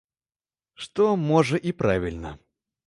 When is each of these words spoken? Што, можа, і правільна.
Што, 0.85 1.03
можа, 1.29 1.57
і 1.71 1.79
правільна. 1.85 2.31